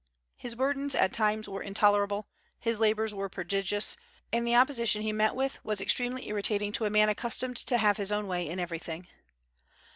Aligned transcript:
His 0.35 0.55
burdens 0.55 0.95
at 0.95 1.13
times 1.13 1.47
were 1.47 1.61
intolerable: 1.61 2.25
his 2.59 2.79
labors 2.79 3.13
were 3.13 3.29
prodigious, 3.29 3.97
and 4.33 4.47
the 4.47 4.55
opposition 4.55 5.03
he 5.03 5.13
met 5.13 5.35
with 5.35 5.63
was 5.63 5.79
extremely 5.79 6.27
irritating 6.27 6.71
to 6.71 6.85
a 6.85 6.89
man 6.89 7.07
accustomed 7.07 7.57
to 7.57 7.77
have 7.77 7.97
his 7.97 8.11
own 8.11 8.25
way 8.25 8.49
in 8.49 8.59
everything. 8.59 9.07